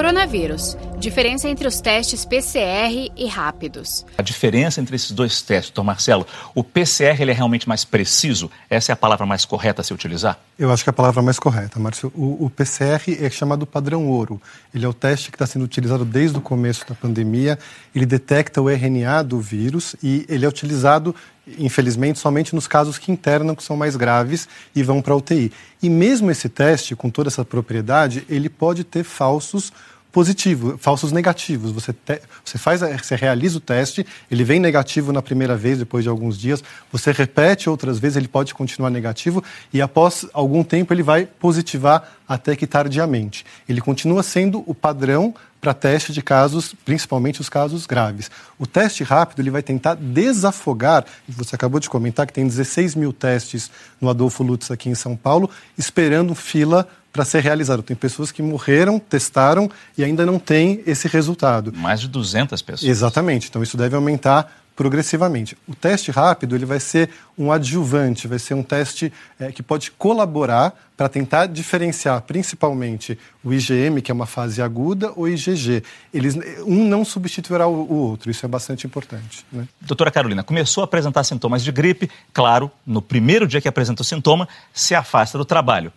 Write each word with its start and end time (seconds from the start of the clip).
Coronavírus. 0.00 0.78
Diferença 1.00 1.48
entre 1.48 1.66
os 1.66 1.80
testes 1.80 2.26
PCR 2.26 3.10
e 3.16 3.26
rápidos. 3.26 4.04
A 4.18 4.22
diferença 4.22 4.82
entre 4.82 4.94
esses 4.96 5.10
dois 5.12 5.40
testes, 5.40 5.70
doutor 5.70 5.82
Marcelo, 5.82 6.26
o 6.54 6.62
PCR 6.62 7.22
ele 7.22 7.30
é 7.30 7.34
realmente 7.34 7.66
mais 7.66 7.86
preciso? 7.86 8.50
Essa 8.68 8.92
é 8.92 8.94
a 8.94 8.96
palavra 8.96 9.24
mais 9.24 9.46
correta 9.46 9.80
a 9.80 9.84
se 9.84 9.94
utilizar? 9.94 10.38
Eu 10.58 10.70
acho 10.70 10.84
que 10.84 10.90
é 10.90 10.92
a 10.92 10.94
palavra 10.94 11.22
mais 11.22 11.38
correta, 11.38 11.80
Márcio. 11.80 12.12
O, 12.14 12.44
o 12.44 12.50
PCR 12.50 13.16
é 13.18 13.30
chamado 13.30 13.64
padrão 13.64 14.08
ouro. 14.08 14.38
Ele 14.74 14.84
é 14.84 14.88
o 14.88 14.92
teste 14.92 15.30
que 15.30 15.36
está 15.36 15.46
sendo 15.46 15.64
utilizado 15.64 16.04
desde 16.04 16.36
o 16.36 16.40
começo 16.42 16.86
da 16.86 16.94
pandemia. 16.94 17.58
Ele 17.94 18.04
detecta 18.04 18.60
o 18.60 18.68
RNA 18.68 19.22
do 19.22 19.40
vírus 19.40 19.96
e 20.02 20.26
ele 20.28 20.44
é 20.44 20.48
utilizado 20.48 21.16
infelizmente, 21.58 22.18
somente 22.20 22.54
nos 22.54 22.68
casos 22.68 22.96
que 22.96 23.10
internam, 23.10 23.56
que 23.56 23.64
são 23.64 23.76
mais 23.76 23.96
graves 23.96 24.46
e 24.76 24.84
vão 24.84 25.02
para 25.02 25.14
a 25.14 25.16
UTI. 25.16 25.50
E 25.82 25.90
mesmo 25.90 26.30
esse 26.30 26.48
teste, 26.48 26.94
com 26.94 27.10
toda 27.10 27.28
essa 27.28 27.44
propriedade, 27.44 28.24
ele 28.28 28.48
pode 28.48 28.84
ter 28.84 29.02
falsos 29.02 29.72
positivos, 30.12 30.74
falsos 30.80 31.12
negativos. 31.12 31.70
Você, 31.72 31.92
te, 31.92 32.20
você 32.44 32.58
faz, 32.58 32.80
você 32.80 33.16
realiza 33.16 33.58
o 33.58 33.60
teste, 33.60 34.06
ele 34.30 34.44
vem 34.44 34.60
negativo 34.60 35.12
na 35.12 35.22
primeira 35.22 35.56
vez, 35.56 35.78
depois 35.78 36.02
de 36.02 36.10
alguns 36.10 36.38
dias, 36.38 36.62
você 36.90 37.12
repete 37.12 37.68
outras 37.68 37.98
vezes, 37.98 38.16
ele 38.16 38.28
pode 38.28 38.54
continuar 38.54 38.90
negativo 38.90 39.42
e 39.72 39.80
após 39.80 40.26
algum 40.32 40.62
tempo 40.62 40.92
ele 40.92 41.02
vai 41.02 41.26
positivar 41.26 42.16
até 42.28 42.54
que 42.54 42.66
tardiamente. 42.66 43.44
Ele 43.68 43.80
continua 43.80 44.22
sendo 44.22 44.62
o 44.66 44.74
padrão 44.74 45.34
para 45.60 45.74
teste 45.74 46.12
de 46.12 46.22
casos, 46.22 46.74
principalmente 46.84 47.40
os 47.40 47.48
casos 47.48 47.86
graves. 47.86 48.30
O 48.58 48.66
teste 48.66 49.04
rápido 49.04 49.40
ele 49.40 49.50
vai 49.50 49.62
tentar 49.62 49.94
desafogar, 49.94 51.04
você 51.28 51.54
acabou 51.54 51.78
de 51.78 51.90
comentar 51.90 52.26
que 52.26 52.32
tem 52.32 52.46
16 52.46 52.94
mil 52.94 53.12
testes 53.12 53.70
no 54.00 54.08
Adolfo 54.08 54.42
Lutz 54.42 54.70
aqui 54.70 54.88
em 54.88 54.94
São 54.94 55.14
Paulo, 55.14 55.50
esperando 55.76 56.34
fila 56.34 56.88
para 57.12 57.24
ser 57.24 57.42
realizado. 57.42 57.82
Tem 57.82 57.96
pessoas 57.96 58.30
que 58.30 58.42
morreram, 58.42 58.98
testaram 58.98 59.70
e 59.96 60.04
ainda 60.04 60.24
não 60.24 60.38
têm 60.38 60.82
esse 60.86 61.08
resultado. 61.08 61.72
Mais 61.74 62.00
de 62.00 62.08
200 62.08 62.60
pessoas. 62.62 62.88
Exatamente. 62.88 63.48
Então 63.48 63.62
isso 63.62 63.76
deve 63.76 63.96
aumentar 63.96 64.60
progressivamente. 64.80 65.58
O 65.68 65.74
teste 65.74 66.10
rápido 66.10 66.54
ele 66.54 66.64
vai 66.64 66.80
ser 66.80 67.10
um 67.36 67.52
adjuvante, 67.52 68.26
vai 68.26 68.38
ser 68.38 68.54
um 68.54 68.62
teste 68.62 69.12
é, 69.38 69.52
que 69.52 69.62
pode 69.62 69.90
colaborar 69.90 70.72
para 70.96 71.06
tentar 71.06 71.44
diferenciar 71.44 72.22
principalmente 72.22 73.18
o 73.44 73.52
IgM, 73.52 74.00
que 74.00 74.10
é 74.10 74.14
uma 74.14 74.24
fase 74.24 74.62
aguda, 74.62 75.12
ou 75.16 75.28
IgG. 75.28 75.82
Eles, 76.14 76.34
um 76.64 76.88
não 76.88 77.04
substituirá 77.04 77.66
o, 77.66 77.74
o 77.74 77.94
outro, 77.94 78.30
isso 78.30 78.46
é 78.46 78.48
bastante 78.48 78.86
importante. 78.86 79.44
Né? 79.52 79.68
Doutora 79.82 80.10
Carolina, 80.10 80.42
começou 80.42 80.80
a 80.80 80.84
apresentar 80.84 81.24
sintomas 81.24 81.62
de 81.62 81.70
gripe, 81.70 82.10
claro, 82.32 82.70
no 82.86 83.02
primeiro 83.02 83.46
dia 83.46 83.60
que 83.60 83.68
apresenta 83.68 84.00
o 84.00 84.04
sintoma, 84.04 84.48
se 84.72 84.94
afasta 84.94 85.36
do 85.36 85.44
trabalho. 85.44 85.92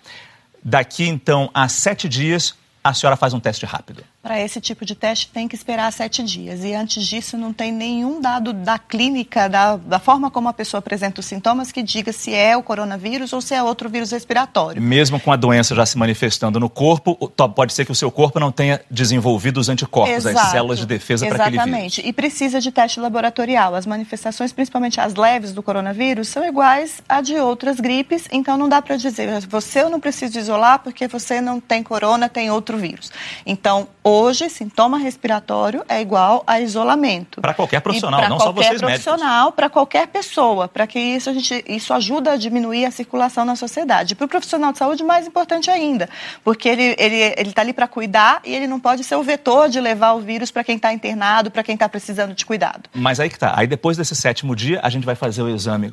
Daqui 0.63 1.07
então 1.07 1.49
a 1.53 1.67
sete 1.67 2.07
dias, 2.07 2.55
a 2.83 2.93
senhora 2.93 3.15
faz 3.15 3.33
um 3.33 3.39
teste 3.39 3.65
rápido 3.65 4.03
para 4.23 4.39
esse 4.39 4.61
tipo 4.61 4.85
de 4.85 4.95
teste 4.95 5.27
tem 5.27 5.49
que 5.49 5.55
esperar 5.55 5.91
sete 5.91 6.23
dias. 6.23 6.63
E 6.63 6.73
antes 6.73 7.05
disso, 7.05 7.37
não 7.37 7.51
tem 7.51 7.73
nenhum 7.73 8.21
dado 8.21 8.53
da 8.53 8.79
clínica, 8.79 9.49
da, 9.49 9.75
da, 9.75 9.99
forma 9.99 10.31
como 10.31 10.47
a 10.47 10.53
pessoa 10.53 10.79
apresenta 10.79 11.19
os 11.19 11.25
sintomas, 11.25 11.73
que 11.73 11.83
diga 11.83 12.13
se 12.13 12.33
é 12.33 12.55
o 12.55 12.63
coronavírus 12.63 13.33
ou 13.33 13.41
se 13.41 13.53
é 13.53 13.61
outro 13.61 13.89
vírus 13.89 14.11
respiratório. 14.11 14.81
Mesmo 14.81 15.19
com 15.19 15.29
a 15.29 15.35
doença 15.35 15.75
já 15.75 15.85
se 15.85 15.97
manifestando 15.97 16.57
no 16.57 16.69
corpo, 16.69 17.15
pode 17.53 17.73
ser 17.73 17.83
que 17.83 17.91
o 17.91 17.95
seu 17.95 18.09
corpo 18.09 18.39
não 18.39 18.49
tenha 18.49 18.79
desenvolvido 18.89 19.59
os 19.59 19.67
anticorpos, 19.67 20.25
Exato. 20.25 20.37
as 20.37 20.51
células 20.51 20.79
de 20.79 20.85
defesa 20.85 21.25
para 21.25 21.43
aquele 21.43 21.57
vírus. 21.57 21.67
Exatamente. 21.67 22.07
E 22.07 22.13
precisa 22.13 22.61
de 22.61 22.71
teste 22.71 23.01
laboratorial. 23.01 23.75
As 23.75 23.85
manifestações, 23.85 24.53
principalmente 24.53 25.01
as 25.01 25.15
leves 25.15 25.51
do 25.51 25.61
coronavírus, 25.61 26.29
são 26.29 26.45
iguais 26.45 27.01
a 27.09 27.19
de 27.19 27.35
outras 27.35 27.77
gripes, 27.77 28.29
então 28.31 28.55
não 28.55 28.69
dá 28.69 28.81
para 28.81 28.95
dizer, 28.95 29.41
você 29.47 29.81
eu 29.81 29.89
não 29.89 29.99
preciso 29.99 30.39
isolar 30.39 30.79
porque 30.79 31.09
você 31.09 31.41
não 31.41 31.59
tem 31.59 31.83
corona, 31.83 32.29
tem 32.29 32.49
outro 32.49 32.77
vírus. 32.77 33.11
Então, 33.45 33.89
Hoje, 34.13 34.47
sintoma 34.47 34.99
respiratório 34.99 35.83
é 35.89 35.99
igual 35.99 36.43
a 36.45 36.59
isolamento. 36.59 37.41
Para 37.41 37.55
qualquer 37.55 37.81
profissional, 37.81 38.29
não 38.29 38.39
só 38.39 38.51
vocês 38.51 38.79
profissional, 38.79 39.51
para 39.51 39.71
qualquer 39.71 40.05
pessoa, 40.05 40.67
para 40.67 40.85
que 40.85 40.99
isso, 40.99 41.31
a 41.31 41.33
gente, 41.33 41.65
isso 41.67 41.91
ajuda 41.91 42.33
a 42.33 42.37
diminuir 42.37 42.85
a 42.85 42.91
circulação 42.91 43.43
na 43.43 43.55
sociedade. 43.55 44.13
Para 44.13 44.25
o 44.25 44.29
profissional 44.29 44.71
de 44.71 44.77
saúde, 44.77 45.03
mais 45.03 45.25
importante 45.25 45.71
ainda, 45.71 46.07
porque 46.43 46.69
ele 46.69 46.83
está 46.91 47.03
ele, 47.03 47.33
ele 47.37 47.53
tá 47.53 47.61
ali 47.63 47.73
para 47.73 47.87
cuidar 47.87 48.39
e 48.45 48.53
ele 48.53 48.67
não 48.67 48.79
pode 48.79 49.03
ser 49.03 49.15
o 49.15 49.23
vetor 49.23 49.67
de 49.67 49.81
levar 49.81 50.13
o 50.13 50.19
vírus 50.19 50.51
para 50.51 50.63
quem 50.63 50.75
está 50.75 50.93
internado, 50.93 51.49
para 51.49 51.63
quem 51.63 51.73
está 51.73 51.89
precisando 51.89 52.35
de 52.35 52.45
cuidado. 52.45 52.87
Mas 52.93 53.19
aí 53.19 53.31
que 53.31 53.39
tá. 53.39 53.53
Aí 53.57 53.65
depois 53.65 53.97
desse 53.97 54.15
sétimo 54.15 54.55
dia, 54.55 54.79
a 54.83 54.91
gente 54.91 55.05
vai 55.07 55.15
fazer 55.15 55.41
o 55.41 55.49
exame 55.49 55.91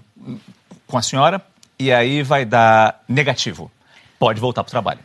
com 0.86 0.98
a 0.98 1.02
senhora 1.02 1.40
e 1.78 1.90
aí 1.90 2.22
vai 2.22 2.44
dar 2.44 3.00
negativo. 3.08 3.70
Pode 4.18 4.38
voltar 4.38 4.62
para 4.62 4.68
o 4.68 4.72
trabalho. 4.72 5.00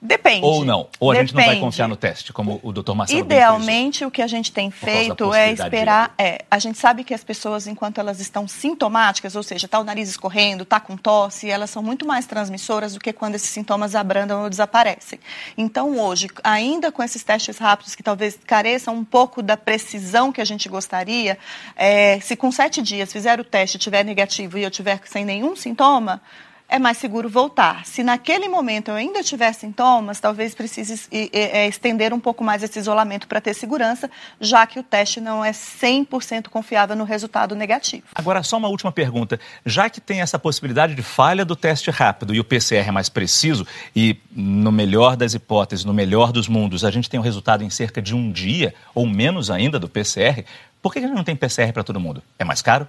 Depende. 0.00 0.44
Ou 0.44 0.64
não. 0.64 0.88
Ou 1.00 1.10
a 1.10 1.14
Depende. 1.14 1.30
gente 1.30 1.36
não 1.36 1.46
vai 1.46 1.60
confiar 1.60 1.88
no 1.88 1.96
teste, 1.96 2.30
como 2.32 2.60
o 2.62 2.70
doutor 2.70 2.94
Marcelo 2.94 3.20
Idealmente, 3.20 4.04
o 4.04 4.10
que 4.10 4.20
a 4.20 4.26
gente 4.26 4.52
tem 4.52 4.70
feito 4.70 5.32
é 5.32 5.52
esperar. 5.52 6.14
É, 6.18 6.44
a 6.50 6.58
gente 6.58 6.78
sabe 6.78 7.02
que 7.02 7.14
as 7.14 7.24
pessoas, 7.24 7.66
enquanto 7.66 7.98
elas 7.98 8.20
estão 8.20 8.46
sintomáticas, 8.46 9.34
ou 9.34 9.42
seja, 9.42 9.64
está 9.64 9.80
o 9.80 9.84
nariz 9.84 10.10
escorrendo, 10.10 10.64
está 10.64 10.78
com 10.78 10.98
tosse, 10.98 11.50
elas 11.50 11.70
são 11.70 11.82
muito 11.82 12.06
mais 12.06 12.26
transmissoras 12.26 12.92
do 12.92 13.00
que 13.00 13.12
quando 13.12 13.36
esses 13.36 13.48
sintomas 13.48 13.94
abrandam 13.94 14.42
ou 14.42 14.50
desaparecem. 14.50 15.18
Então, 15.56 15.98
hoje, 15.98 16.28
ainda 16.44 16.92
com 16.92 17.02
esses 17.02 17.24
testes 17.24 17.56
rápidos 17.56 17.94
que 17.94 18.02
talvez 18.02 18.38
careçam 18.46 18.94
um 18.94 19.04
pouco 19.04 19.42
da 19.42 19.56
precisão 19.56 20.30
que 20.30 20.42
a 20.42 20.44
gente 20.44 20.68
gostaria, 20.68 21.38
é, 21.74 22.20
se 22.20 22.36
com 22.36 22.52
sete 22.52 22.82
dias 22.82 23.10
fizer 23.10 23.40
o 23.40 23.44
teste 23.44 23.78
tiver 23.78 24.04
negativo 24.04 24.58
e 24.58 24.62
eu 24.62 24.70
tiver 24.70 25.00
sem 25.06 25.24
nenhum 25.24 25.56
sintoma, 25.56 26.20
é 26.68 26.78
mais 26.78 26.98
seguro 26.98 27.28
voltar. 27.28 27.86
Se 27.86 28.02
naquele 28.02 28.48
momento 28.48 28.88
eu 28.88 28.94
ainda 28.94 29.22
tiver 29.22 29.52
sintomas, 29.52 30.20
talvez 30.20 30.54
precise 30.54 31.08
é, 31.10 31.66
estender 31.68 32.12
um 32.12 32.18
pouco 32.18 32.42
mais 32.42 32.62
esse 32.62 32.78
isolamento 32.78 33.28
para 33.28 33.40
ter 33.40 33.54
segurança, 33.54 34.10
já 34.40 34.66
que 34.66 34.78
o 34.78 34.82
teste 34.82 35.20
não 35.20 35.44
é 35.44 35.52
100% 35.52 36.48
confiável 36.48 36.96
no 36.96 37.04
resultado 37.04 37.54
negativo. 37.54 38.04
Agora, 38.14 38.42
só 38.42 38.56
uma 38.56 38.68
última 38.68 38.90
pergunta. 38.90 39.38
Já 39.64 39.88
que 39.88 40.00
tem 40.00 40.20
essa 40.20 40.38
possibilidade 40.38 40.94
de 40.94 41.02
falha 41.02 41.44
do 41.44 41.54
teste 41.54 41.90
rápido 41.90 42.34
e 42.34 42.40
o 42.40 42.44
PCR 42.44 42.88
é 42.88 42.92
mais 42.92 43.08
preciso, 43.08 43.66
e 43.94 44.16
no 44.34 44.72
melhor 44.72 45.16
das 45.16 45.34
hipóteses, 45.34 45.84
no 45.84 45.94
melhor 45.94 46.32
dos 46.32 46.48
mundos, 46.48 46.84
a 46.84 46.90
gente 46.90 47.08
tem 47.08 47.20
um 47.20 47.22
resultado 47.22 47.62
em 47.62 47.70
cerca 47.70 48.02
de 48.02 48.14
um 48.14 48.30
dia, 48.30 48.74
ou 48.94 49.06
menos 49.06 49.50
ainda, 49.50 49.78
do 49.78 49.88
PCR, 49.88 50.44
por 50.82 50.92
que 50.92 50.98
a 50.98 51.02
gente 51.02 51.14
não 51.14 51.24
tem 51.24 51.34
PCR 51.34 51.72
para 51.72 51.82
todo 51.82 51.98
mundo? 51.98 52.22
É 52.38 52.44
mais 52.44 52.62
caro? 52.62 52.88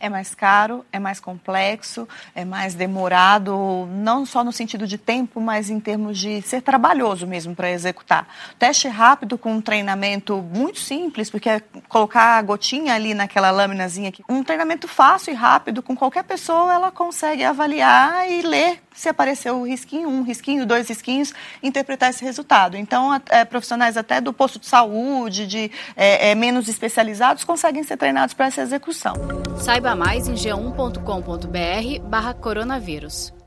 É 0.00 0.08
mais 0.08 0.34
caro, 0.34 0.84
é 0.92 0.98
mais 0.98 1.18
complexo, 1.18 2.08
é 2.34 2.44
mais 2.44 2.74
demorado, 2.74 3.88
não 3.90 4.24
só 4.24 4.44
no 4.44 4.52
sentido 4.52 4.86
de 4.86 4.96
tempo, 4.96 5.40
mas 5.40 5.70
em 5.70 5.80
termos 5.80 6.18
de 6.18 6.40
ser 6.42 6.62
trabalhoso 6.62 7.26
mesmo 7.26 7.54
para 7.54 7.70
executar. 7.70 8.28
Teste 8.58 8.88
rápido 8.88 9.36
com 9.36 9.54
um 9.54 9.60
treinamento 9.60 10.36
muito 10.36 10.78
simples, 10.78 11.30
porque 11.30 11.48
é 11.48 11.62
colocar 11.88 12.38
a 12.38 12.42
gotinha 12.42 12.94
ali 12.94 13.14
naquela 13.14 13.50
lâminazinha 13.50 14.10
aqui. 14.10 14.22
Um 14.28 14.44
treinamento 14.44 14.86
fácil 14.86 15.32
e 15.32 15.36
rápido, 15.36 15.82
com 15.82 15.96
qualquer 15.96 16.24
pessoa, 16.24 16.72
ela 16.72 16.90
consegue 16.90 17.42
avaliar 17.44 18.30
e 18.30 18.42
ler 18.42 18.80
se 18.98 19.08
apareceu 19.08 19.60
o 19.60 19.64
risquinho, 19.64 20.08
um 20.08 20.22
risquinho, 20.22 20.66
dois 20.66 20.88
risquinhos, 20.88 21.32
interpretar 21.62 22.10
esse 22.10 22.24
resultado. 22.24 22.76
Então, 22.76 23.14
é, 23.30 23.44
profissionais 23.44 23.96
até 23.96 24.20
do 24.20 24.32
posto 24.32 24.58
de 24.58 24.66
saúde, 24.66 25.46
de 25.46 25.70
é, 25.96 26.30
é, 26.30 26.34
menos 26.34 26.66
especializados, 26.66 27.44
conseguem 27.44 27.84
ser 27.84 27.96
treinados 27.96 28.34
para 28.34 28.46
essa 28.46 28.60
execução. 28.60 29.14
Saiba 29.60 29.94
mais 29.94 30.26
em 30.26 30.34
g1.com.br 30.34 32.08
barra 32.08 32.34
coronavírus. 32.34 33.37